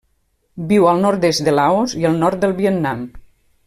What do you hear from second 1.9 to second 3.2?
i el nord del Vietnam.